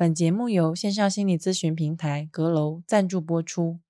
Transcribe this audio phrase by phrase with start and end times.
[0.00, 3.80] 本节目由线上心理咨询平台阁楼赞助播出。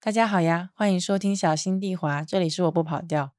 [0.00, 3.32] 大家好呀，欢迎收听小心地滑，这里是我不跑调。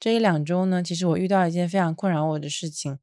[0.00, 2.98] 这一两周呢，其实我遇到一件非常困扰我的事情，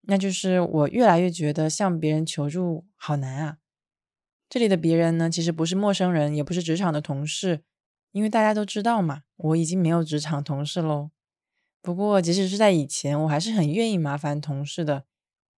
[0.00, 3.58] 那就是我越来越觉得向别人求助好难啊。
[4.48, 7.62] 这里的别人呢，其实不是陌生人，也不是职场的同事，
[8.10, 11.12] 因为大家都知道嘛，我已经没有职场同事喽。
[11.80, 15.04] 不过，即使是在以前，我还是很愿意麻烦同事的，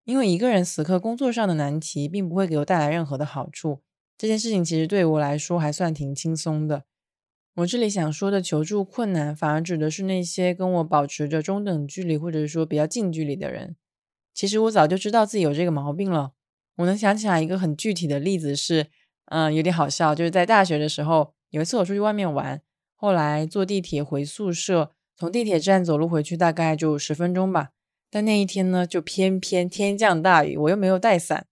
[0.05, 3.81] 因为一个人死磕工作上的难题，并不会给我带来任何的好处。
[4.17, 6.83] 这件事情其实对我来说还算挺轻松的。
[7.55, 13.75] 我这里想说的求助困难，反而指的是那些跟我保持着中等距离，或者说比较近距离的人。
[14.33, 16.31] 其实我早就知道自己有这个毛病了。
[16.77, 18.87] 我能想起来一个很具体的例子是，
[19.25, 22.61] 嗯，有点好笑，就是在大学的时候，有一次我出去外面玩，
[22.95, 24.91] 后来坐地铁回宿舍。
[25.21, 27.69] 从地铁站走路回去大概就十分钟吧，
[28.09, 31.45] 但那一天呢，就偏偏天降大雨，我又没有带伞，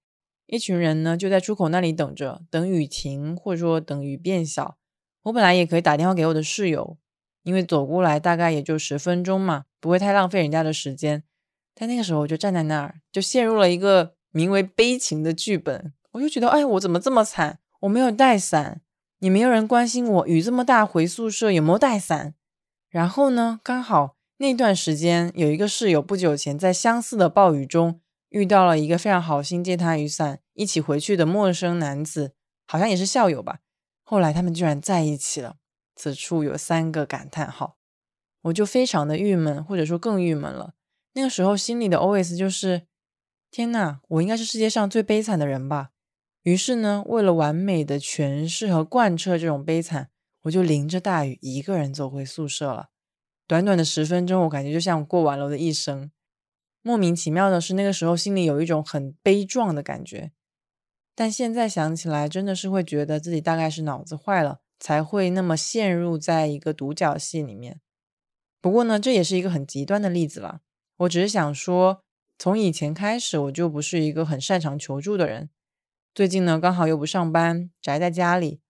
[0.47, 4.77] 一群人呢就在出口那里等着，等雨停或者说等雨变小。
[5.21, 6.97] 我本来也可以打电话给我的室友，
[7.43, 11.21] 因为走过来大概也就十分钟嘛，不会太浪费人家的时间。
[11.75, 15.93] 但那个时候我就站在那儿，就陷入了一个名为悲情的剧本。
[16.13, 17.59] 我就觉得，哎，我怎么这么惨？
[17.81, 18.81] 我没有带伞，
[19.19, 22.33] 也没有人关心我，雨这么大，回宿舍有没有带伞？
[22.89, 23.59] 然后呢？
[23.63, 32.33] 刚好那段时间有一个室友，不久前在相似的暴雨中遇到了一个非常好心借他雨伞一起回去的陌生男子，
[32.65, 33.59] 好像也是校友吧。
[34.03, 35.57] 后来他们居然在一起了，
[35.95, 37.77] 此处有三个感叹号，
[38.41, 40.73] 我就非常的郁闷，或者说更郁闷了。
[41.13, 42.87] 那个时候心里的 OS 就是：
[43.51, 45.89] 天呐，我应该是世界上最悲惨的人吧。
[46.41, 50.09] 于是呢，为了完美的诠释和贯彻这种悲惨。
[50.43, 52.89] 我就淋着大雨一个人走回宿舍了。
[53.47, 56.11] 短短的十分钟，我感觉就像过完了我的一生。
[56.81, 60.31] 莫名其妙的是，那个时候心里有一种很悲壮的感觉。
[61.13, 67.81] 但现在想起来，真的是会觉得自己大概是脑子坏了，才会那么陷入在一个独角戏里面。
[68.61, 70.61] 不过呢，这也是一个很极端的例子了。
[70.97, 72.03] 我只是想说，
[72.37, 75.49] 从以前开始，我就不是一个很擅长求助的人。
[76.15, 78.61] 最近呢，刚好又不上班，宅在家里。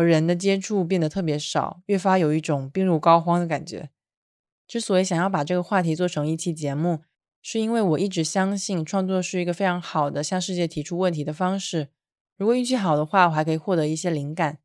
[0.00, 3.90] 和人的接触变得特别少，越发有一种病入膏肓的感觉。
[4.66, 7.00] 之所以想要把这个话题做成一期节目，
[7.42, 11.88] 是因为我一直相信创作是一个非常好的向世界提出问题的方式。
[12.38, 14.60] 如果运气好的话，我还可以获得一些灵感。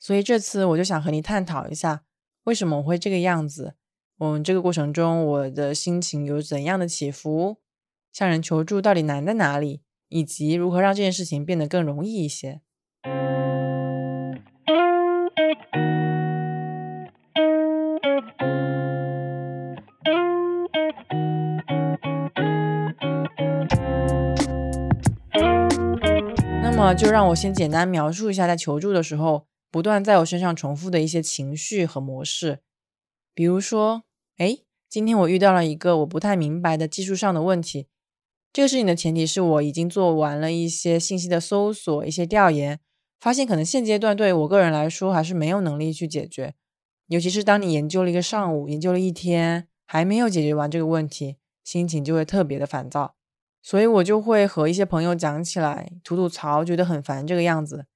[0.00, 2.04] 所以这次我就想和你探讨一下，
[2.44, 3.74] 为什么我会这个样子？
[4.20, 7.58] 嗯，这个过程中我的心情有怎样的起伏？
[8.10, 9.82] 向人求助到底难在哪里？
[10.08, 12.62] 以及如何让这件事情变得更容易一些？
[26.78, 32.58] 那么，就让我先简单描述一下，在求助的时候，不断在我身上重复的一些情绪和模式。
[33.32, 34.02] 比如说，
[34.36, 37.86] 哎，今天我遇到了一个我不太明白的技术上的问题。
[38.52, 42.78] 这个事情的前提是我已经做完了一些信息的搜索、一些调研，
[43.18, 46.52] 发现可能现阶段对我个人来说还是没有能力去解决。
[47.06, 53.15] 尤其是当你研究了一个上午，研究了一天，还没有解决完这个问题，心情就会特别的烦躁。
[53.66, 57.86] 所以我就会和一些朋友讲起来，吐吐槽，觉得很烦这个样子。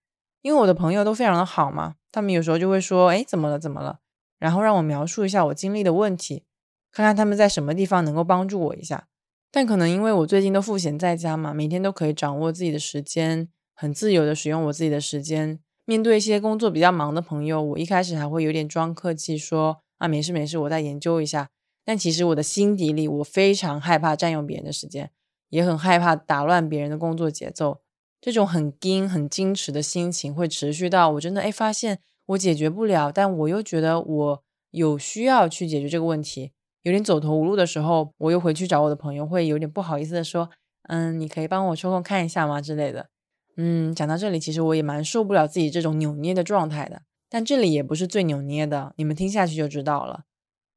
[0.43, 3.57] 因为我的朋友都非常的好嘛，他们有时候就会说：“哎，怎么了？
[3.57, 4.01] 怎么了？”
[4.41, 6.43] 然后让我描述一下我经历的问题，
[6.91, 9.07] 看看他们在什么地方能够帮助我一下。
[9.53, 15.61] 但可能因为我最近都赋闲在家嘛，每天都可以掌握自己的时间，很自由的使用我自己的时间。
[15.85, 21.51] 面对一些工作比较忙的朋友，我一开始还会有点装客气，说：“啊，没事没事，我再研究一下。”
[21.87, 25.13] 但其实我的心底里，我非常害怕占用别人的时间。
[25.51, 27.83] 也很害怕打乱别人的工作节奏，
[28.21, 36.53] 这种很矜、很矜持的心情会持续到我真的哎发现我解决不了，但我又觉得我有需要去解决这个问题，
[36.83, 40.49] 有点走投无路的时候，我又回去找我的朋友，会有点不好意思的说，
[40.85, 43.09] 嗯，你可以帮我抽空看一下吗之类的。
[43.57, 50.23] 嗯，讲到这里，其实我也蛮受不了自己这种扭捏的状态的，但这里也不是最扭捏的，你们听下去就知道了。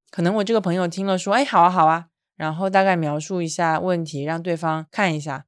[0.10, 2.08] 可能我这个朋友听了说，哎，好啊，好啊。
[2.36, 5.46] 然后大概描述一下问题，让对方看一下。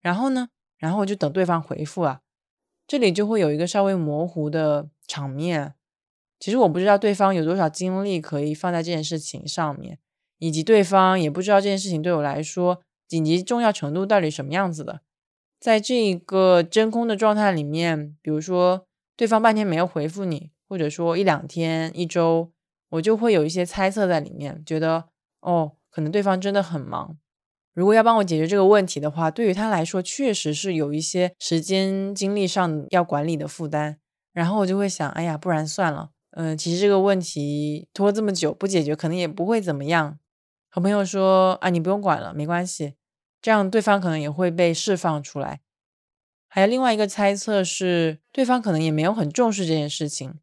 [0.00, 2.20] 然后呢，然后就等对方回复啊。
[2.86, 5.74] 这里就会有一个稍微模糊的场面。
[6.38, 9.98] 其实我不知道对方有多少精力可以放在这件事情上面，
[10.38, 15.00] 以及对方也不知道这件事情对我来说紧急重要程度到底什么样子的。
[15.58, 18.86] 在这一个真空的状态里面，比如说
[19.16, 22.52] 对方半天没有回复你，或者说一两天、一周，
[22.90, 25.08] 我就会有一些猜测在里面，觉得
[25.40, 25.76] 哦。
[25.94, 27.16] 可能对方真的很忙。
[27.72, 33.98] 如果要帮我解决这个问题的话，对于他来说确实是有一些时间精力上要管理的负担。
[34.32, 36.10] 然后我就会想，哎呀，不然算了。
[36.32, 40.18] 嗯，其实这个问题拖这么久不解决，可能也不会怎么样。
[40.68, 42.94] 和朋友说啊，你不用管了，没关系。
[43.40, 45.60] 这样对方可能也会被释放出来。
[46.48, 50.34] 还有另外一个猜测是，对方可能也没有很重视这件事情。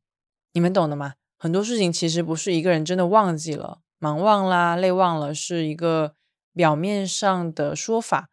[0.53, 1.15] 你们懂的吗？
[1.37, 6.15] 很多事情其实不是一个人真的忘记了、忙忘啦、累忘了，是一个。
[6.53, 8.27] 表面上的说法，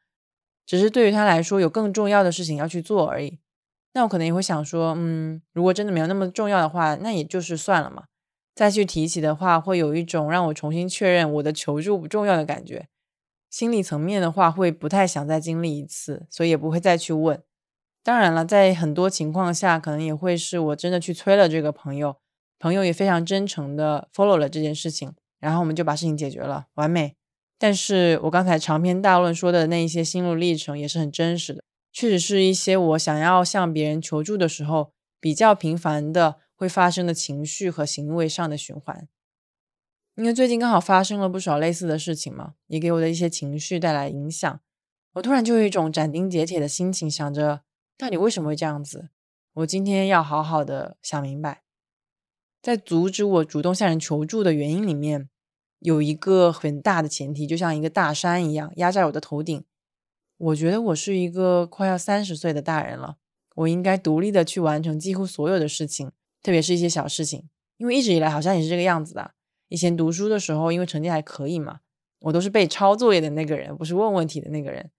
[0.67, 3.39] 只是对于他来说有更重要的事情要去做而已。
[3.93, 8.07] 那我可能也会想说，嗯，如果真的没有那么重要的话，那也就是算了嘛。
[8.57, 12.89] 再去提起的话，会有一种让我重新确认我的求助不重要的感觉。
[13.49, 17.41] 心理层面的话，会不太想再经历一次，所以也不会再去问。
[18.03, 22.17] 当然了，在很多情况下，可能也会是我真的去催了这个朋友，
[22.59, 27.17] 朋友也非常真诚的 follow 了这件事情，然后我们就把事情解决了，完美。
[27.59, 39.09] 但是我刚才长篇大论说的那一些心路历程也是很真实的，确实是一些我想要向别人求助的时候比较频繁的会发生的情绪和行为上的循环。
[40.15, 44.61] 因为最近刚好发生了不少类似的事情嘛，也给我的一些情绪带来影响。
[45.15, 47.63] 我突然就有一种斩钉截铁的心情，想着
[47.97, 49.11] 到底为什么会这样子？
[49.55, 51.63] 我今天要好好的想明白，
[52.61, 55.29] 在阻止我主动向人求助的原因里面。
[55.81, 59.65] 有一个很大的前提，就像一个大山一样压在我的头顶。
[60.37, 63.19] 我觉得我是一个快要三十岁的大人了，
[63.55, 66.11] 我应该独立的去完成几乎所有的事情，
[66.43, 67.49] 特别是一些小事情。
[67.77, 69.31] 因为一直以来好像也是这个样子的。
[69.69, 71.79] 以前读书的时候，因为成绩还可以嘛，
[72.23, 74.91] 我都是被抄作业的那个人，不是问问题的那个人，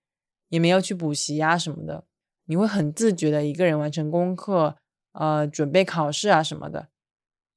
[0.48, 2.06] 也没有去补习啊什么的。
[2.46, 4.78] 你会很自觉的一个人完成功课，
[5.12, 6.88] 呃，准备考试啊什么的。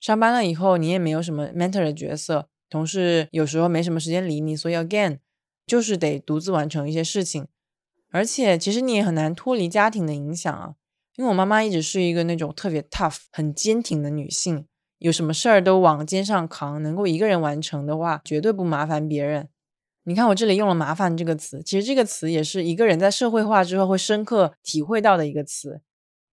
[0.02, 2.48] 上班了以后，你也没有什么 mentor 的角色。
[2.68, 5.18] 同事有时候没什么时间理你，所以 again
[5.64, 7.46] 就是得独自完成一些事情，
[8.10, 10.74] 而且其实你也很难脱离家庭的影响啊。
[11.14, 14.66] 因为我妈妈一直是一个那种特别 tough、很坚挺的女性，
[14.98, 19.50] 有什么事儿都往肩上扛，能够一个人完成的话，绝对不麻烦别人。
[20.02, 25.80] 你看我这里用了“麻烦”这个词，其实这个词也是一个人在社会化之后会深刻体会到的一个词。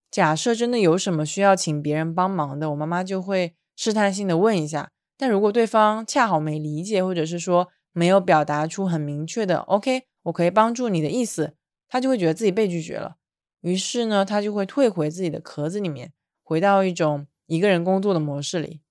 [0.09, 4.91] 假设真的有什么需要请别人帮忙的，我妈妈就会试探性的问一下。
[5.17, 11.53] 但如果对方恰好没理解，或者是说没有表达出很明确的 “OK，我可以帮助你的意思”，
[11.87, 13.15] 他就会觉得自己被拒绝了。
[13.61, 16.11] 于是呢，他就会退回自己的壳子里面，
[16.43, 18.81] 回到一种一个人工作的模式里。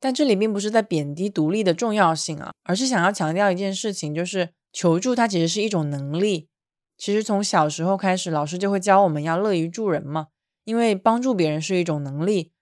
[0.00, 6.48] 但这里并不是在贬低独立的重要性啊，而是想要强调一件事情，就是求助它其实是一种能力。
[6.96, 10.28] 其实从小时候开始，老师就会教我们要乐于助人嘛，
[10.64, 12.52] 因为帮助别人是一种能力。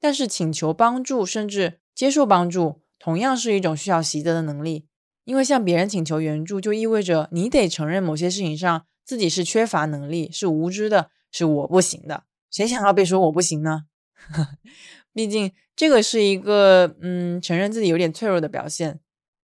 [0.00, 4.86] 但是请求帮助，甚至接受帮助同样是一种需要习得的能力，
[5.24, 12.24] 因为向别人请求援助，就意味着你得承认某些事情上自己是缺乏能力、是无知的、是我不行的。
[12.50, 13.84] 谁想要被说我不行呢？
[15.12, 19.00] 毕竟这个是一个嗯，承认自己有点脆弱的表现。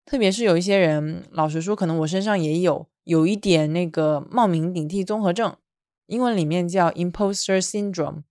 [0.06, 5.56] 特别是有一些人，老实说，可能我身上也有有一点那个冒名顶替综合症，
[6.08, 8.24] 英文里面叫 imposter syndrome。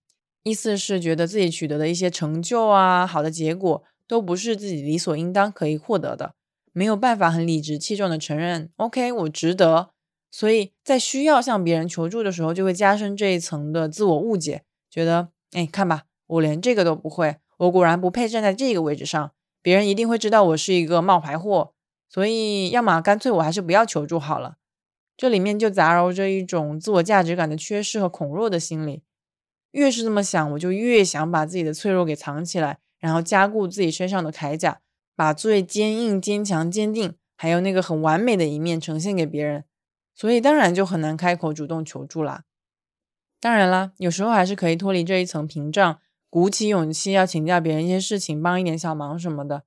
[0.43, 6.35] 意思是觉得自己取得的一些成就啊，好的结果都不是自己理所应当可以获得的，
[6.73, 9.91] 没有办法很理直气壮的承认，OK，我值得。
[10.29, 19.31] 所以在需要向别人求助的时候，就会加深这一层的自我误解，觉得，哎，看吧，我连这个都不会，我果然不配站在这个位置上，
[19.61, 21.73] 别人一定会知道我是一个冒牌货，
[22.09, 24.55] 所以要么干脆我还是不要求助好了。
[25.15, 29.03] 这里面就杂糅着一种自我价值感的缺失和恐弱的心理。
[29.73, 34.79] 越是这么想，我就越想把自己的脆弱给藏起来，然后加固自己身上的铠甲，
[35.15, 39.65] 把最坚硬、坚强、坚定，还有那个很完美的一面呈现给别人。
[40.15, 42.43] 所以当然就很难开口主动求助啦。
[43.39, 45.99] 当然啦，有时候还是可以脱离这一层屏障，
[46.29, 49.63] 鼓起勇气要请教别人一些事情，帮一点小忙什么的。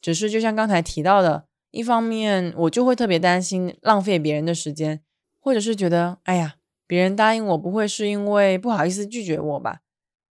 [0.00, 5.00] 只是就像刚才提到的，一方面我就会特别担心浪费别人的时间，
[5.40, 6.56] 或者是觉得，哎呀。
[6.86, 9.80] 别人答应我不会是因为不好意思拒绝我吧？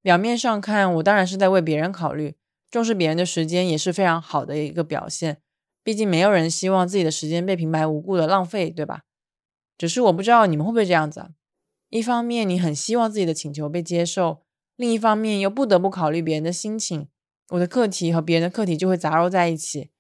[0.02, 2.36] 表面上看，我当然是在为别人考虑，
[2.70, 5.42] 重视别人的时间也是非常好的一个表现。
[5.84, 9.04] 毕竟没有人希望自己的时间被平白无故的浪费，对吧？
[9.78, 11.30] 只是我不知道你们会不会这样子啊？
[11.90, 14.44] 一方面你很希望自己的请求被接受，
[14.76, 17.08] 另一方面又不得不考虑别人的心情，
[17.50, 19.92] 我的课题和别人的课题就会杂糅在一起，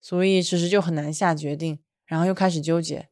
[0.00, 3.08] 所以其实就很难下决定，然后又开始纠结。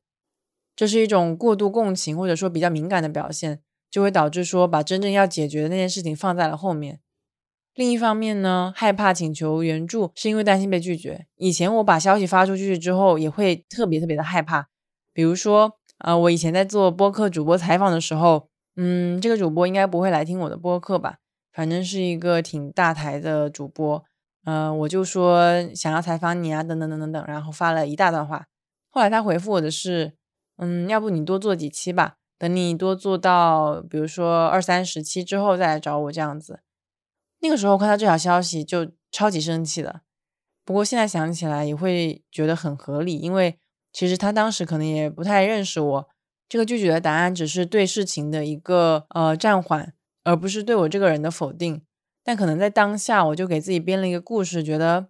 [0.74, 3.60] 这是一种过度共情，或者说比较敏感的表现，
[3.90, 7.00] 就会导致说把真正要解决的那件事情放在了后面。
[7.74, 11.26] 另一方面呢，害怕请求援助是因为担心被拒绝。
[11.36, 14.68] 以前我把消息发出去之后，也会特别特别的害怕。
[15.14, 21.16] 比如说，呃，我以前在做播客主播采访的时候，嗯，这个主播应该不会来听我的播客吧？
[21.52, 24.02] 反正是一个挺大台的主播，
[24.44, 28.46] 呃，我就说想要采访你啊，等等等等等，然后发了一大段话。
[28.90, 30.12] 后来他回复我的是，
[30.56, 36.60] 嗯，要不你多做几期吧，等你多做到，比如说二三十期之后再来找我这样子。
[37.40, 40.02] 那个时候看到这条消息就超级生气的，
[40.64, 43.58] 不过现在想起来也会觉得很合理，因为
[43.92, 46.08] 其实他当时可能也不太认识我，
[46.48, 49.94] 这个拒绝的答案只是对事情的一个呃暂缓。
[50.24, 51.82] 而不是对我这个人的否定，
[52.22, 55.08] 但可能在当下，我就给自己编了一个故事，觉得，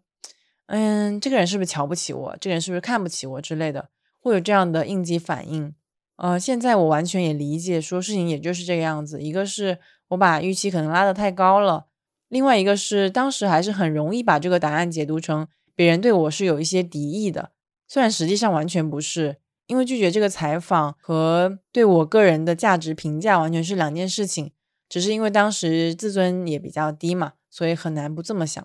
[0.69, 2.37] 嗯，这个人是不是瞧不起我？
[2.41, 3.91] 这个人是不是看不起我之类的，
[4.23, 5.75] 会有这样的应激反应。
[6.17, 9.21] 呃，现在我完全也理解，说事情也就是这个样子。
[9.21, 11.87] 一个是我把预期可能拉得太高了，
[12.29, 17.51] 另外一个是当时还是很容易把这个答案解读成别人对我是有一些敌意的，
[17.89, 24.53] 虽然实际上完全不是，因为拒绝这个采访和对我个人的价值评价完全是两件事情。
[24.89, 28.63] 只是因为当时自尊也比较低嘛，所以很难不这么想。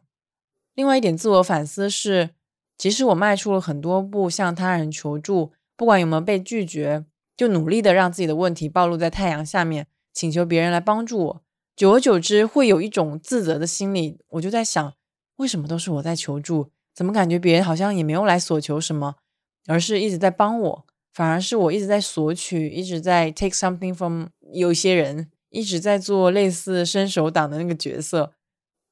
[0.76, 2.32] 另外一点自我反思是，
[2.78, 7.06] 即使我迈出了很多步向他人求助，不管有没有被拒绝，
[7.36, 11.42] 就努力的让自己的问题暴露在太阳下面，请求别人来帮助我。
[11.76, 14.20] 久而久之，会有一种自责的心理。
[14.30, 14.94] 我就在想，
[15.38, 16.72] 为什么都是我在求助？
[16.94, 19.16] 怎么感觉别人好像也没有来索求什么，
[19.68, 25.30] 而是一直在帮我，反而是我一直在索取，一直在 take something from 有些人。
[25.50, 28.34] 一直在做类似伸手党的那个角色。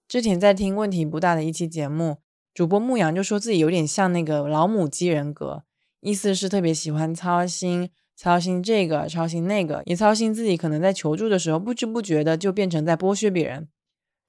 [0.08, 2.20] 之前在听问题不大的一期节目，
[2.56, 5.66] 主播牧羊就说自己有点像那个老母鸡人格，
[6.00, 13.68] 意思是特别喜欢操心，操心这个，操心那个，也操心自己可能在求助的时候不知不觉的就变成在剥削别人。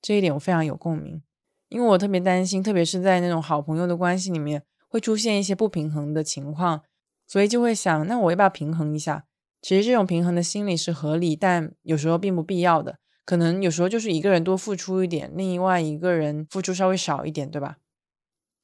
[0.03, 1.23] 这一点我非常有共鸣，
[1.69, 6.83] 因为我特别担心，特别是在那种好朋友的关系里面会出现一些不平衡的情况，
[7.29, 9.27] 所以就会想，那我要不要平衡一下？
[9.63, 12.99] 其实这种平衡的心理是合理，但有时候并不必要的。
[13.25, 17.77] 可能有时候就是一个人多付出一点，另外一个人付出稍微少一点，对吧？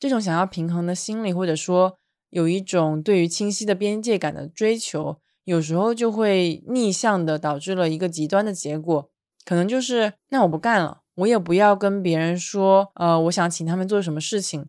[0.02, 1.96] 这种想要平衡的心理，或者说
[2.30, 9.08] 有一种对于清晰的边界感的追求，有时候就会逆向的导致了一个极端的结果，
[9.44, 14.66] 可能就是那我不干了，我也不要跟别人说，呃，我想请他们做什么事情，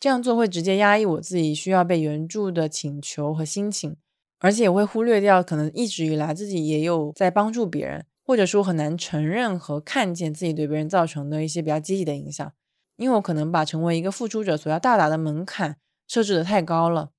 [0.00, 3.98] 这样做会直接压抑我自己需要被援助的请求和心情。
[4.38, 12.50] 而且也会忽略掉，可能一直以来自己也有在帮助别人，或者说很难承认和看见自己对别人造成的一些比较积极的影响，
[12.96, 17.10] 因为我可能把成为一个付出者所要到达的门槛设置的太高了。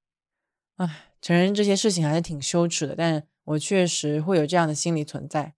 [0.77, 5.53] 唉，承认这些事情还是挺羞耻的，但我确实会有这样的心理存在。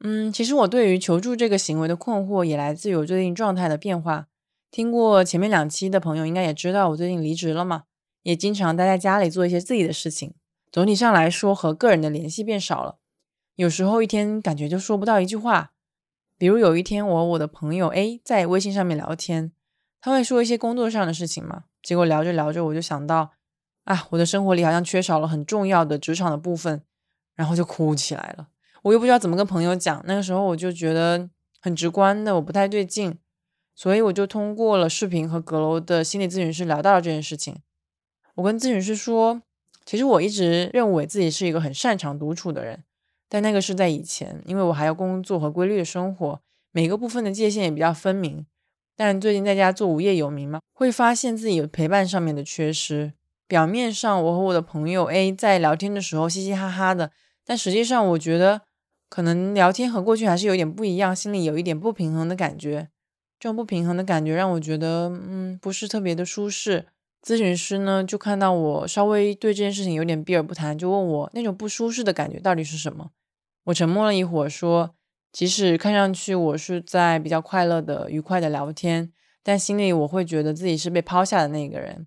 [0.00, 4.26] 嗯，其实我对于求助这个行为的困惑也来自于我最近状态的变化。
[4.70, 7.84] 听过前面两期的朋友应该也知道，我最近离职了嘛，
[8.22, 10.34] 也经常待在家里做一些自己的事情。
[10.72, 12.98] 总体上来说，和个人的联系变少了。
[13.54, 15.73] 有时候一天感觉就说不到一句话。
[16.36, 19.52] 比如有一天，我和我的朋友 A 在微信上面聊天，
[20.00, 21.64] 他会说一些工作上的事情嘛。
[21.82, 23.32] 结果聊着聊着，我就想到，
[23.84, 26.82] 啊，我的生活里好像缺少了很重要的职场的部分，
[27.34, 28.48] 然后就哭起来了。
[28.82, 30.02] 我又不知道怎么跟朋友讲。
[30.06, 31.28] 那个时候我就觉得
[31.60, 33.18] 很直观的，我不太对劲，
[33.74, 37.56] 所以我就通过了视频和阁楼的心理咨询师聊到了这件事情。
[38.36, 39.42] 我跟咨询师说。
[39.86, 42.84] 其实我一直认为自己是一个很擅长独处的人，
[43.34, 48.46] 但那个是在以前，因为我还要工作和规律的生活，每个部分的界限也比较分明。
[48.94, 53.12] 但最近在家做无业游民嘛，会发现自己有陪伴上面的缺失。
[53.48, 57.10] 表面上我和我的朋友 A 在聊天的时候嘻嘻哈哈的，
[57.44, 58.60] 但实际上我觉得
[59.08, 62.90] 可能聊天和过去还是有点不一样，心里有一点不平衡的感觉。
[63.40, 66.86] 这种不平衡的感觉让我觉得，嗯，不是特别的舒适。
[67.20, 73.10] 咨询师呢，就看到我稍微对这件事情有点避而不谈，就问我那种不舒适的感觉到底是什么。
[73.64, 74.94] 我沉默了一会儿，说
[75.32, 82.06] ：“即使看上去我是在比较快乐的、愉快的聊天，但心里我会觉得自己是被抛下的那个人。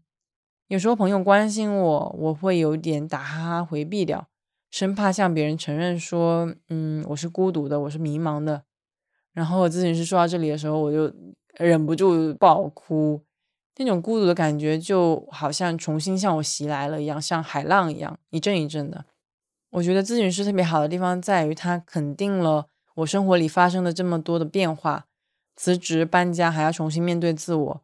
[0.67, 4.27] 有时候朋友关心我，我会有点打哈哈回避掉，
[4.69, 8.63] 生怕向别人承认说，嗯，我是孤独的，我是迷茫的。
[9.33, 11.11] 然后咨询师说到这里的时候，我就
[11.57, 13.21] 忍不住爆哭。”
[13.79, 19.05] 那种孤独的感觉就好像重新向我袭来了一样，像海浪一样一阵一阵的。
[19.77, 25.05] 我觉得咨询师特别好的地方在于，他肯定了我生活里发生的这么多的变化，
[25.55, 27.83] 辞职搬家还要重新面对自我。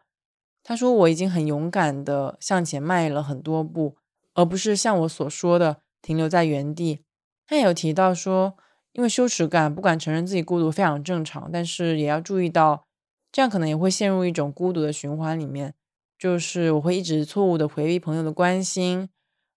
[0.64, 3.98] 他说我已经很勇敢的向前迈了很多步，
[4.34, 7.04] 而不是像我所说的停留在原地。
[7.46, 8.56] 他也有提到说，
[8.94, 12.86] 因为羞耻感不敢承认自己孤独非常正常，但是也要注意到。
[13.32, 15.74] 这样可能也会陷入一种孤独的循环里面，
[16.18, 19.10] 就是我会一直错误的回避朋友的关心，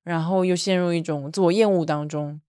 [0.06, 2.40] 然后又陷入一种自我厌恶当中，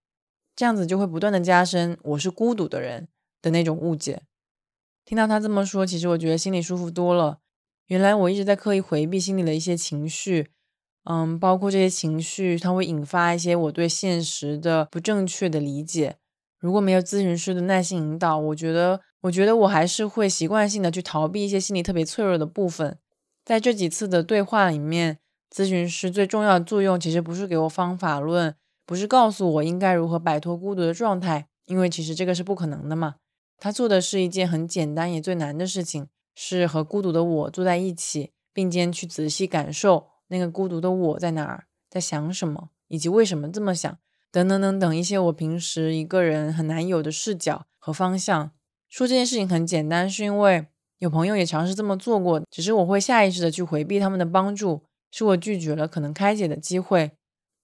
[0.55, 3.07] 这样子就会不断的加深我是孤独的人
[3.41, 4.21] 的那种误解。
[5.03, 7.39] 听到他这么说，其实我觉得心里舒服多了。
[7.87, 10.51] 原来我一直在刻意回避心里的一些情绪，
[11.05, 16.17] 嗯，包括这些情绪，它会引发一些我对现实的不正确的理解。
[16.59, 22.99] 如果没有咨询师的耐心引导，我觉得，我觉得我还是会习惯性的去逃避一些心理特别脆弱的部分。
[23.43, 25.19] 在这几次的对话里面，
[25.53, 33.15] 咨询师最重要的作用其实不是给我方法论，不是告诉我应该如何摆脱孤独的状态，因为其实这个是不可能的嘛。
[33.57, 36.07] 他做的是一件很简单也最难的事情。
[36.39, 43.97] 是和孤独的我坐在一起，并肩去仔细感受那个孤独的我在哪儿，在想什么，以及为什么这么想，
[44.31, 48.51] 等等等等一些我平时一个人很难有的视角和方向。
[48.87, 50.67] 说这件事情很简单，是因为
[50.99, 57.11] 有朋友也尝试这么做过，只是我会下意识的去回避他们的帮助，是我拒绝了可能开解的机会。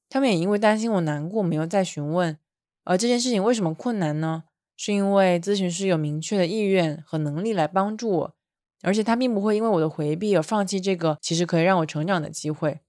[0.09, 2.37] 他们也因为担心我难过，没有再询问。
[2.83, 4.43] 而这件事情为什么困难呢？
[4.75, 8.35] 是因为咨询师有明确的意愿和能力来帮助我。
[8.81, 12.81] 而且他并不会因为我的回避而放弃这个其实可以让我成长的机会。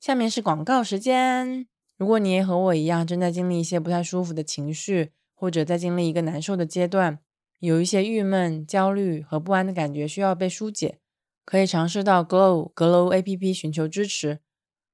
[0.00, 1.68] 下面是广告时间。
[1.96, 7.20] 如果你也和我一样正在经历一些不太舒服的情绪，或者在经历一个难受的阶段，
[7.60, 10.98] 有一些郁闷、焦虑和不安的感觉需要被疏解，
[11.44, 14.40] 可以尝试到 Glow 阁楼 APP 寻求支持。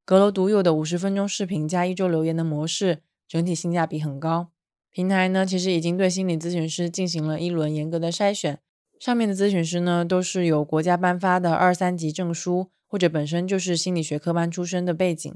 [0.04, 4.48] 阁楼独有的五十分钟视频加一周留言的模式，整体性价比很高。
[4.90, 8.60] 平台呢，其实已经对心理咨询师进行了一轮严格的筛选。
[8.98, 15.34] 上面的咨询师呢，都是有国家颁发的二三级证书，或者本身就是心理学科班出身的背景。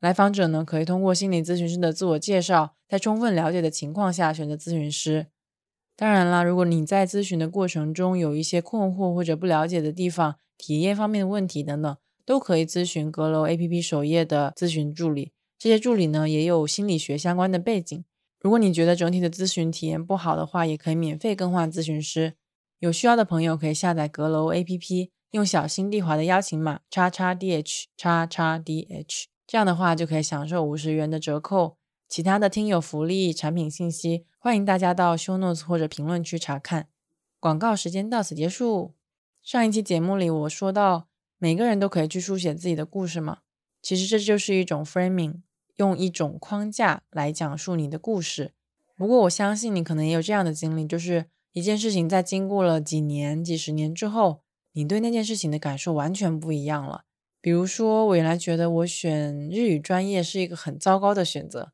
[0.00, 5.28] 来访者呢，可以通过心理咨询师的自我介绍，在充分了解的情况下选择咨询师。
[5.94, 15.32] 当然啦，如果你在咨询的过程中有一些困惑或者不了解的地方、体验方面的问题等等，都可以咨询阁楼 APP 首页的咨询助理。
[15.58, 18.04] 这些助理呢，也有心理学相关的背景。
[18.40, 22.34] 如果你觉得整体的咨询体验不好的话，也可以免费更换咨询师。
[22.78, 31.78] 有需要的朋友可以下载阁楼 APP，用小新地华的邀请码叉叉 DH 叉叉 DH，这样的话就可以享受五十元的折扣。
[32.08, 36.88] 其他的听友福利、产品信息，欢迎大家到 Show Notes 或者评论区查看。
[37.40, 38.95] 广告时间到此结束。
[39.46, 41.06] 上一期节目里我说到，
[41.38, 43.42] 每个人都可以去书写自己的故事嘛，
[43.80, 45.42] 其实这就是一种 framing，
[45.76, 48.54] 用一种框架来讲述你的故事。
[48.96, 51.26] 不过我相信你可能也有这样的经历，就是。
[51.52, 57.04] 一件事情在经过了几年、几十年之后，你对那件事情的感受完全不一样了。
[57.40, 61.72] 比如说，我原来觉得我选日语专业是一个很糟糕的选择，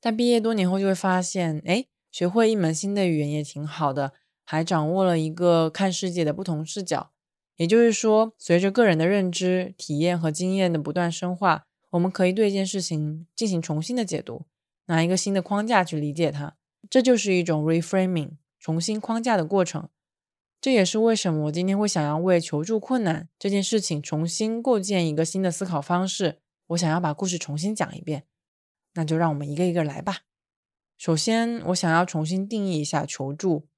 [0.00, 4.12] 但毕业多年后就会发现，哎，学会一门新的语言也挺好的，
[4.50, 7.12] 还掌握了一个看世界的不同视角。
[7.54, 14.46] 也就是说，随着个人的认知、体验和经验的不断深化，我们可以对一件事情进行重新的解读，
[14.86, 16.56] 拿一个新的框架去理解它，
[16.90, 18.30] 这就是一种 reframing。
[18.58, 19.88] 重新框架的过程，
[20.60, 26.40] 这也是为什么我今天会想要为求助困难这件事情重新构建一个新的思考方式。
[26.66, 28.24] 我想要把故事重新讲一遍，
[28.94, 30.22] 那就让我们一个一个来吧。
[30.98, 33.69] 首先，我想要重新定义一下求助。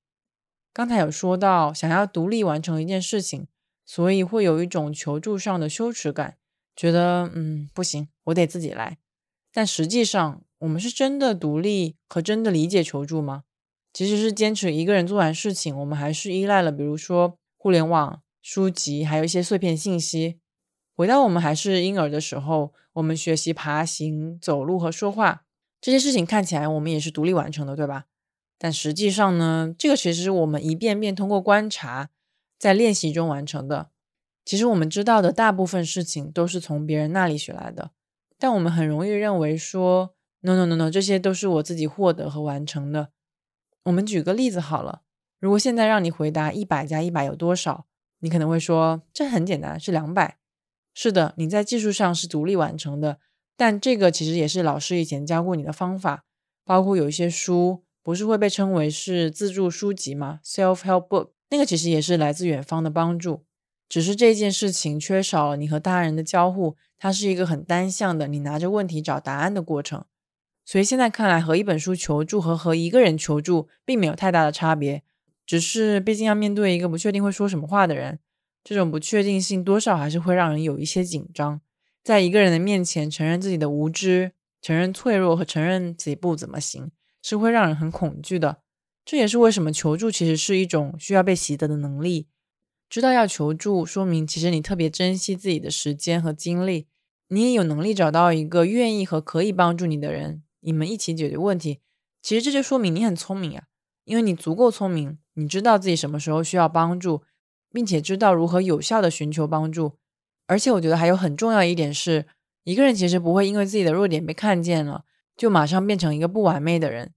[0.72, 3.46] 刚才有说到想要独立完成一件事情，
[3.84, 6.36] 所以会有一种求助上的羞耻感，
[6.74, 8.98] 觉得嗯不行，我得自己来。
[9.52, 13.44] 但实际上，我们是真的独立和真的理解求助吗？
[13.92, 20.38] 其实是坚持一个人做完事情，我们还是依赖了，比如说互联网、书籍，还有一些碎片信息。
[20.96, 25.44] 回到我们还是婴儿的时候，我们学习爬行、走路和说话
[25.80, 28.06] 这些事情，看起来我们也是独立完成的，对吧？
[28.62, 32.10] 但实际上呢，这个其实是我们一遍遍通过观察，
[32.60, 33.90] 在练习中完成的。
[34.44, 37.90] 其实我们知道的大部分事情都是从别人那里学来的，
[38.38, 43.08] 但我们很容易认为说，no no no no，这些都是我自己获得和完成的。
[43.82, 45.02] 我们举个例子好了，
[45.40, 47.86] 如果现在让你回答一百加一百有多少，
[48.20, 50.38] 你可能会说这很简单，是两百。
[50.94, 53.18] 是的，你在技术上是独立完成的，
[53.56, 56.24] 但这个其实也是老师以前教过你的方法，
[56.64, 63.44] 包括有一些书不是会被称为是自助书籍吗？Self-help book，那个其实也是来自远方的帮助，
[63.88, 70.04] 只是这件事情缺少了你和他人的交互，它是一个很单向的，你拿着问题找答案的过程。
[70.64, 75.02] 所以现在看来，和一本书求助和和一个人求助并没有太大的差别，
[75.44, 78.20] 只是毕竟要面对一个不确定会说什么话的人，
[78.62, 81.60] 这种不确定性多少还是会让人有一些紧张。
[82.04, 86.90] 在一个人的面前承认自己的无知、承认脆弱和承认自己不怎么行，
[87.22, 88.58] 是会让人很恐惧的。
[89.04, 92.28] 这也是为什么求助其实是一种需要被习得的能力。
[92.90, 96.86] 知道要求助，说明其实你特别珍惜自己的时间和精力，
[97.28, 101.80] 你也有能力找到一个愿意和可以帮助你的人，你们一起解决问题。
[102.20, 103.64] 其实这就说明你很聪明啊，
[104.04, 107.22] 因为你足够聪明，你知道自己什么时候需要帮助，
[107.72, 109.96] 并且知道如何有效的寻求帮助。
[110.46, 112.26] 而且我觉得还有很重要一点是，
[112.64, 115.04] 一个人其实不会因为自己的弱点被看见了，
[115.42, 117.14] 就马上变成一个不完美的人，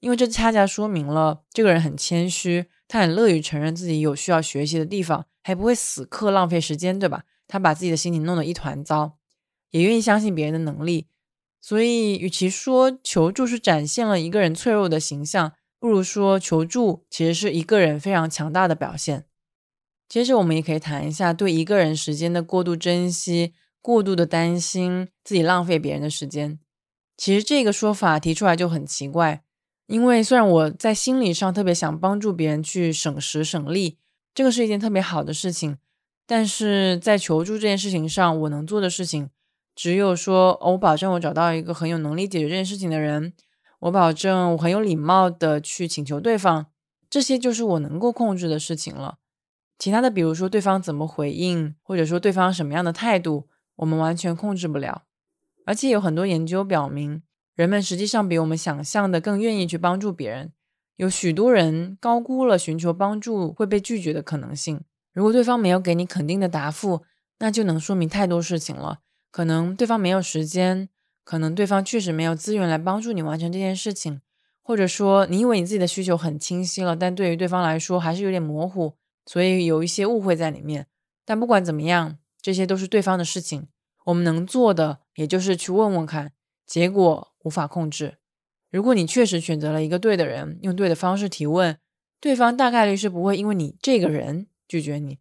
[0.00, 2.66] 因为这恰恰说明了这个人很谦虚。
[2.88, 7.22] 他很乐于承认自己有需要学习的地方，还不会死磕浪费时间，对吧？
[7.46, 9.18] 他把自己的心情弄得一团糟，
[9.70, 11.06] 也愿意相信别人的能力。
[11.60, 19.26] 所以，与其说求助是展现了一个人脆弱的形象，不如说求助其实是一个人非常强大的表现。
[20.08, 26.58] 接着，我们也可以谈一下对一个人时间的过度珍惜、过度的担心自己浪费别人的时间。
[27.18, 29.42] 其实这个说法提出来就很奇怪。
[29.86, 33.98] 因为虽然我在心理上特别想帮助别人去省时省力，
[34.34, 35.78] 这个是一件特别好的事情，
[36.26, 39.30] 但是在求助这件事情上，我能做的事情
[39.74, 43.32] 只有说，我保证我找到一个很有能力解决这件事情的人，
[43.80, 46.66] 我保证我很有礼貌的去请求对方，
[47.08, 49.16] 这些就是我能够控制的事情了。
[49.78, 55.04] 其他的，比如说对方怎么回应，或者说对方什么样的态度，我们完全控制不了。
[55.68, 57.22] 而且有很多研究表明。
[57.54, 60.52] 人们实际上比我们想象的更愿意去帮助别人。
[60.96, 64.80] 有许多人高估了寻求帮助会被拒绝的可能性。
[65.12, 67.02] 如果对方没有给你肯定的答复，
[67.40, 69.00] 那就能说明太多事情了。
[69.30, 70.88] 可能对方没有时间，
[71.22, 74.22] 可能对方确实没有资源来帮助你完成这件事情，
[74.62, 78.94] 或者说你以为你自己的需求很清晰了，但对于对方来说还是有点模糊，
[79.26, 80.86] 所以有一些误会在里面。
[81.26, 83.68] 但不管怎么样，这些都是对方的事情。
[84.06, 86.32] 我们能做的也就是去问问看，
[86.64, 87.28] 结果。
[87.44, 88.18] 无法控制。
[88.68, 91.78] 如果你确实选择了一个对的人，用对的方式提问，
[92.20, 95.18] 对方大概率是不会因为你这个人拒绝你，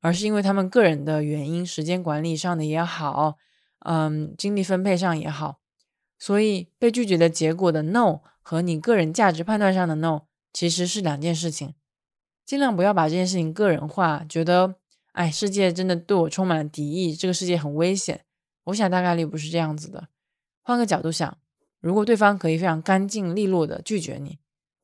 [0.00, 3.36] 而是因为他们个人的原因，时间管理上的也好，
[3.80, 5.58] 嗯，精力分配上也好。
[6.20, 11.74] 所以被拒绝的结果的 no 和你个人价值判断上的 no 其实是两件事情。
[12.44, 14.76] 尽量不要把这件事情个人化，觉得
[15.12, 18.25] 哎，世界真的对我充满了敌意，这个世界很危险。
[18.66, 20.08] 我想大概率不是这样子的。
[20.62, 21.36] 换个角度想。
[21.78, 24.38] 如果对方可以非常干净利落的拒绝你，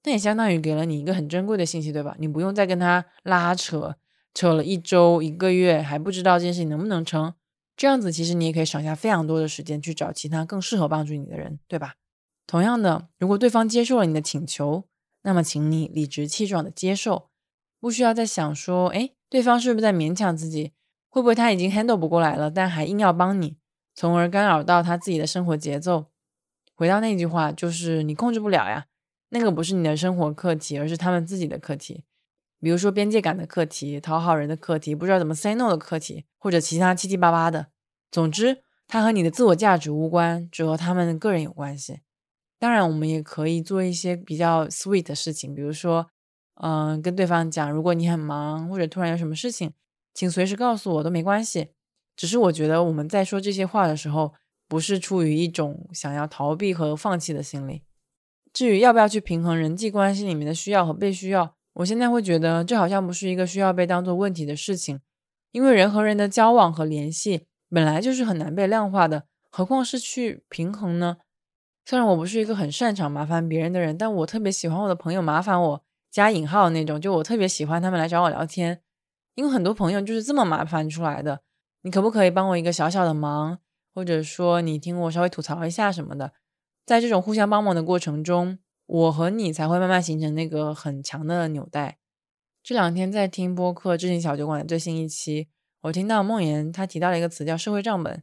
[0.04, 2.14] 那也相当于给了你一个很珍贵的信息，对吧？
[2.18, 3.96] 你不用再跟他拉扯，
[4.34, 7.34] 扯了一周、一个月还不知道这件事情能不能成，
[7.76, 11.94] 这样子其实你也可以省下非常多的时间去找其他更适合帮助你的人，对吧？
[12.46, 14.84] 同样的，如果对方接受了你的请求，
[15.22, 17.30] 那么请你理直气壮的接受，
[17.80, 20.72] 不需要再想说，哎，对方是不是在勉强自己？
[21.08, 23.56] 会不会他已经 handle 不过来了，但还硬要帮你，
[23.94, 26.06] 从而干扰到他自己的生活节奏？
[26.74, 28.86] 回到那句话，就是你控制不了呀，
[29.28, 32.04] 那个不是你的生活课题，而是他们自己的课题。
[32.58, 37.68] 比如说边界感的课题、讨好人的课题、不知道怎么 say no 的课题，或者其他七七八八的。
[38.10, 42.00] 总之，它和你的自我价值无关，只和他们个人有关系。
[42.58, 46.08] 当然，我们也可以做一些比较 sweet 的事情，比如说，
[46.60, 49.72] 嗯，跟对方讲，如果你很忙或者突然有什么事情，
[50.14, 51.70] 请随时告诉我都没关系。
[52.16, 54.34] 只是我觉得我们在说这些话的时候。
[54.68, 57.82] 不是出于一种想要逃避和放弃的心理。
[58.54, 65.00] 至于要不要去平衡人际关系里面的需要和被需要，我现在会觉得这好像不是一个需要被当做问题的事情，
[65.50, 71.18] 因为人和人的交往和联系本来就是很难被量化的，何况是去平衡呢？
[71.84, 78.80] 虽然我不是一个很擅长麻烦别人的人，但我特别喜欢我的朋友麻烦我加引号那种，就我特别喜欢他们来找我聊天，
[79.34, 81.42] 因为很多朋友就是这么麻烦出来的。
[81.82, 83.58] 你可不可以帮我一个小小的忙？
[83.94, 86.32] 或者说你听我稍微吐槽一下什么的，
[86.86, 91.98] 在这种互相帮忙的过程中，我和你才会慢慢形成那个很强的纽带。
[92.62, 95.48] 这两天在听播客《知行小酒馆》的最新一期，
[95.82, 98.22] 我听到梦妍他提到了一个词叫“社会账本”。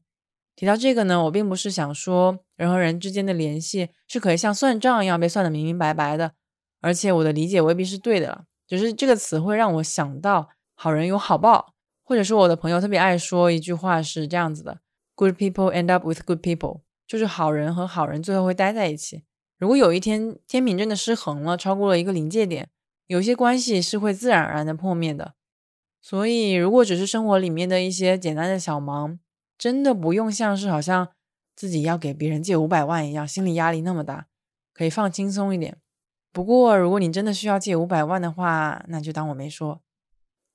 [0.56, 6.34] 提到这个呢，我并不是想说人和人之间的联系是可以像算账一样被算得明明白白的，
[6.82, 8.46] 而且我的理解未必是对的。
[8.68, 11.76] 只是这个词会让我想到好人有好报，
[12.10, 14.80] 或者说我的朋友特别爱说一句话是这样子的。
[15.14, 19.22] Good people end up with good people，就是好人和好人最后会待在一起。
[19.60, 22.72] 如果有一天天平真的失衡了，超过了一个临界点，
[23.06, 25.36] 有些关系是会自然而然的破灭的。
[26.02, 29.20] 所以，如果只是生活里面的一些简单的小忙，
[29.56, 31.10] 真的不用像是好像
[31.56, 34.26] 自己要给别人借五百万一样，心理压力那么大，
[34.74, 35.78] 可以放轻松一点。
[36.34, 39.84] 不过，如果你真的需要借五百万的话，那就当我没说。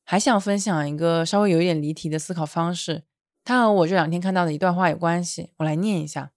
[0.05, 3.03] 还想分享一个稍微有一点离题的思考方式。
[3.43, 6.31] 它和我这两天看到的一段话有关系，我来念一下：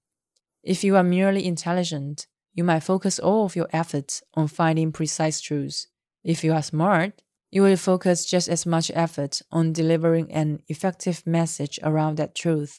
[0.63, 5.41] If you are merely intelligent, you might focus all of your efforts on finding precise
[5.41, 5.87] truths.
[6.23, 7.15] If you are smart,
[7.51, 12.77] you will focus just as much effort on delivering an effective message around that truth.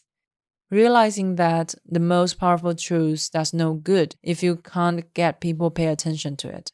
[0.69, 5.93] Realizing that the most powerful truth does no good if you can't get people pay
[5.93, 6.71] attention to it.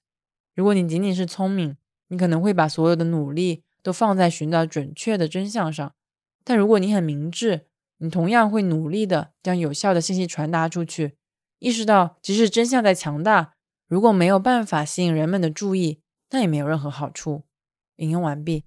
[0.55, 1.75] 如果你仅仅是聪明，
[2.07, 5.94] 你可能会把所有的努力 都放在寻找准确的真相上。
[6.42, 7.66] 但如果你很明智，
[7.98, 11.16] 你同样会努力的将有效的信息传达出去。
[11.60, 13.52] 意识到，即使真相再强大，
[13.86, 17.44] 如果没有办法吸引人们的注意，那也没有任何好处。
[17.96, 18.64] 引用完毕。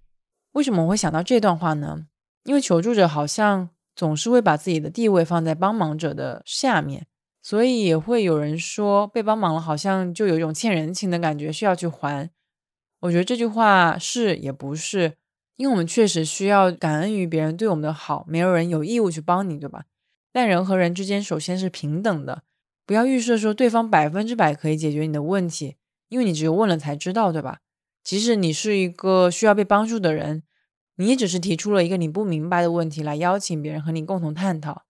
[0.53, 2.06] 为什么我会想到这段话呢？
[2.45, 7.06] 因为求助者好像总是会把自己的地位放在帮忙者的下面，
[7.43, 12.32] 所以也会有人说被帮忙了，好像就有一种欠人情的感觉，需要去还。
[13.07, 15.13] 我觉得这句话是也不是，
[15.55, 19.85] 因为我们确实需要感恩于别人对我们的好，没有人有义务去帮你，对吧？
[20.33, 22.43] 但人和人之间首先是平等的。
[22.85, 25.77] 不要预设说对方百分之百可以解决你的问题，
[26.09, 27.59] 因为你只有问了才知道，对吧？
[28.03, 30.43] 即使你是一个需要被帮助的人，
[30.97, 34.83] 你也只是提出了一个你不明白的问题来邀请别人和你共同探讨。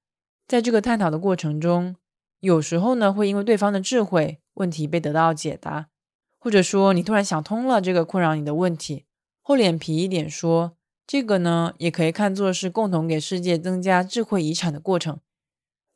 [0.47, 1.95] 在这个探讨的过程中，
[2.39, 5.89] 有时候呢会因为对方的智慧，问题被得到解答，
[6.38, 9.06] 或者说你突然想通了这个困扰你的问题，
[9.41, 15.19] 厚脸皮一点说，这个呢也可以看作是共同给世界增加智慧遗产的过程。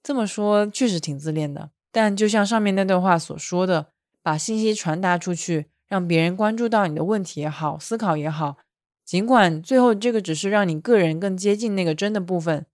[0.04, 1.72] 这么说确实挺自恋的。
[1.94, 3.88] 但就像上面那段话所说的，
[4.24, 8.56] 把信息传达出去，让别人关注到你的问题也好，思考也好，
[9.04, 12.66] 尽管最后这个只是让你个人更接近那个真的部分，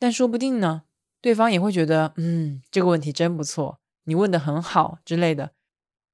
[0.00, 0.82] 但说不定呢，
[1.20, 5.52] 对方也会觉得，嗯，这个问题真不错，你问的很好之类的，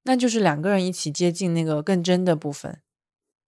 [0.05, 2.81] 那就是两个人一起接近那个更真的部分。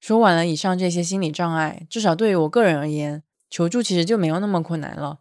[0.01, 5.21] 说完了以上这些心理障碍，至少对于我个人而言，求助其实就没有那么困难了。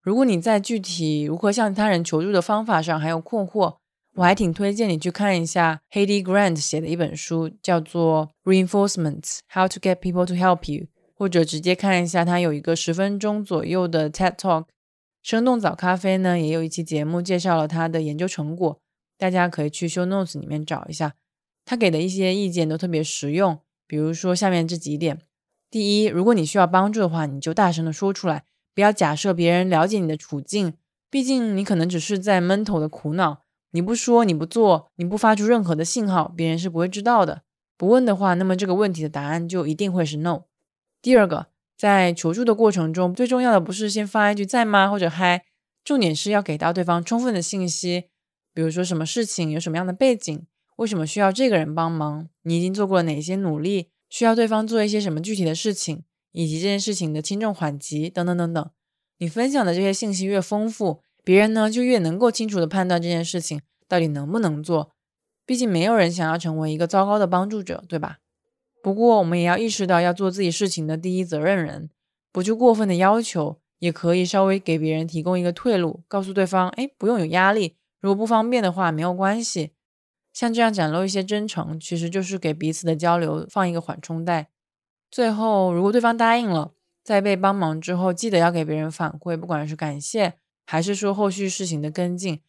[0.00, 3.76] 如果你在具体如何向他人求助的方法上还有困惑，
[4.16, 10.84] 我还挺推荐你去看一下 Hedy Grant 写的一本书，叫做《Reinforcements: How to Get People to Help You》，
[11.14, 14.66] 或者直接看一下他有一个十分钟左右的 TED Talk。
[15.22, 18.78] 生动早咖啡呢也有一期节目介绍了他的研究成果，
[19.24, 21.14] 大家可以去 Show Notes 里面找一下。
[21.64, 25.22] 他给的一些意见都特别实用，比如说下面这几点：
[25.70, 28.44] 第一，如果你需要帮助的话，你就大声的说出来。
[28.74, 30.74] 不要假设别人了解你的处境，
[31.08, 33.44] 毕竟你可能只是在闷头的苦恼。
[33.70, 37.40] 你不说，你不做，你不发出任何的信号，别人是不会知道的。
[37.78, 40.42] 不问的话，那么这个问题的答案就一定会是 no。
[41.00, 41.46] 第二个，
[41.78, 45.46] 在求助的过程中，最重要的不是先发一句在吗或者嗨，
[45.82, 48.10] 重点是要给到对方充分的信息，
[48.54, 56.04] 比如说什么事情有什么样的背景，为什么需要这个人帮忙，你已经做过了哪些努力，需要对方做一些什么具体的事情。
[56.36, 58.70] 以及这件事情的轻重缓急等等等等，
[59.18, 64.90] 你分享的这些信息越丰富，别人呢就越能够清楚的判断这件事情到底能不能做。
[65.46, 68.18] 毕竟没有人想要成为一个糟糕的帮助者，对吧？
[68.82, 71.88] 不过我们也要意识到要做自己事情的第一责任人，
[72.32, 79.72] 不去过分的要求，也可以稍微给别人提供一个退路，告诉对方，哎，不用有压力，如果不方便的话没有关系。
[80.30, 84.50] 像这样展露一些真诚，其实就是给彼此的交流放一个缓冲带。
[85.10, 90.34] 最后，如果对方答应了，在被帮忙之后，记得要给别人反馈，不管是感谢
[90.66, 92.42] 还是说后续事情的跟进，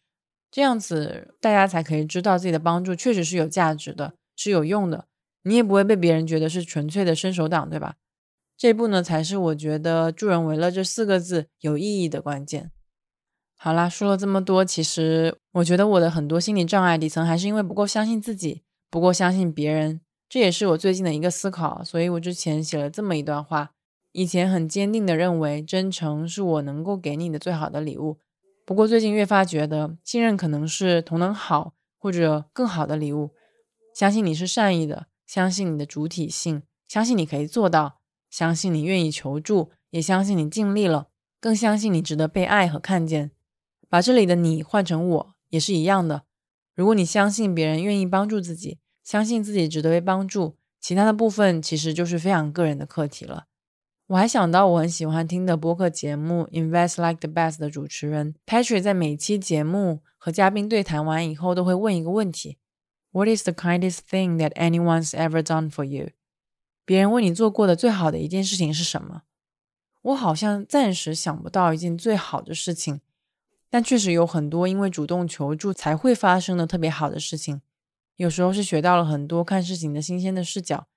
[0.50, 5.06] 这样子大家才可以知道自己的帮助确实是有价值的，是有用的。
[5.44, 7.94] 你也不会被别人觉得是纯粹的伸手党，对吧？
[8.58, 12.72] 这一步呢，才是我觉得助人为乐这四个字有意义的关键。
[13.58, 20.00] 好啦，说了这么多，其实我觉得我的很多心理障碍底层还是因为不够相信自己，不够相信别人。
[20.28, 23.72] 这也是我最近的一个思考，所以我之前写了这么一段话。
[24.12, 28.18] 以前很坚定的认为，真诚是我能够给你的最好的礼物。
[28.64, 33.30] 不过最近越发觉得，信任可能是同等好或者更好的礼物。
[33.94, 41.08] 相信你是善意的，相信你的主体性，相信你可以做到，相信你愿意求助，也相信你尽力了，
[41.40, 43.30] 更相信你值得被爱和看见。
[43.88, 46.22] 把这里的你换成我，也是一样的。
[46.74, 48.78] 如果你相信别人愿意帮助自己。
[49.04, 53.46] 相信自己值得被帮助，其他的部分其实就是非常个人的课题了。
[54.08, 62.58] 我还想到我很喜欢听的播客节目《Invest Like the Best》的主持人 Patrick 在每期节目和嘉宾对谈完以后，都会问一个问题
[63.12, 66.10] ：What is the kindest thing that anyone's ever done for you？
[66.84, 69.22] 别人为你做过的最好的一件事情是什么？
[70.02, 73.00] 我好像暂时想不到一件最好的事情，
[73.68, 77.60] 但确实有很多因为主动求助才会发生的特别好的事情。
[78.16, 80.88] 有时候是学到了很多看事情的新鲜的视角，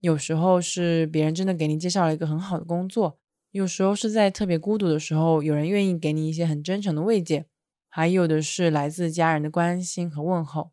[0.00, 3.18] 有时候是别人真的给你介绍了一个很好的工作，
[3.50, 7.46] 有时候是在特别孤独的时候，有人愿意给你一些很真诚的慰藉，
[7.88, 10.72] 还有的是来自家人的关心和问候。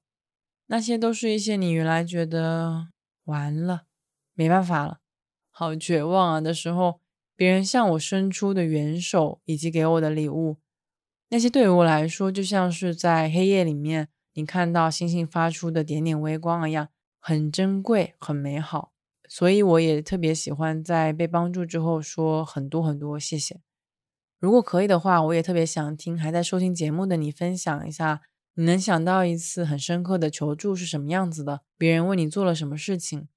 [0.67, 2.89] 那些都是一些你原来觉得
[3.25, 3.83] 完了，
[4.33, 4.99] 没办法了，
[5.49, 7.01] 好绝望啊的时候，
[7.35, 10.57] 别人向我伸出的援手以及给我的礼物，
[11.29, 16.89] 那些对于我来说就像是在黑夜里面你看到星星发出的点点微光一样，
[17.19, 18.93] 很珍贵，很美好。
[19.27, 23.61] 所以我也特别喜欢在被帮助之后说很多很多谢谢。
[24.39, 28.21] 如果可以的话，我也特别想听还在收听节目的你分享一下，
[28.55, 31.61] 你能想到一次很深刻的求助是什么样子的？
[31.77, 33.27] 别人为你做了什么事情？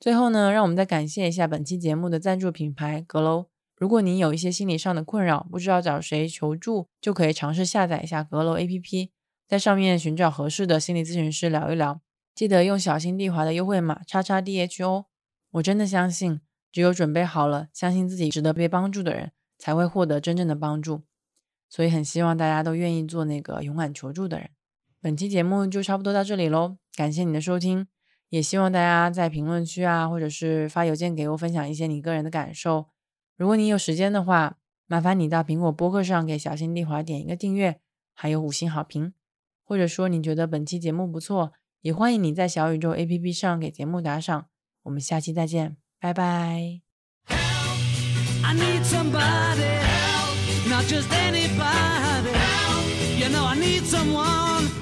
[0.00, 3.51] 最后呢，让我们再感谢一下本期节目的赞助品牌阁楼。
[3.82, 9.10] 如果你有一些心理上的困扰，不知道找谁求助，就可以尝试下载一下阁楼 APP，
[9.48, 12.00] 在上面寻找合适的心理咨询师聊一聊。
[12.32, 15.06] 记得用小心地滑的优惠码叉叉 DHO。
[15.50, 16.40] 我真的相信，
[16.70, 21.02] 只有准备好了，相信自己值得被帮助的人，才会获得真正的帮助。
[21.68, 24.50] 所以很希望大家都愿意做那个勇敢求助的人。
[25.00, 27.88] 本期节目就差不多到这里喽，感谢你的收听，
[28.28, 32.86] 也希望大家在评论区啊，或者是发邮件给我分享一些你个人的感受。
[33.36, 37.80] 如果你有时间的话，麻烦你到苹果播客上给小新丽华点一个订阅，
[38.12, 39.14] 还有五星好评。
[39.64, 44.48] 或者说你觉得本期节目不错，也欢迎你在小宇宙 APP 上给节目打赏。
[44.82, 46.82] 我们下期再见，拜拜。
[47.26, 47.38] Help,
[48.44, 48.54] I
[54.54, 54.81] need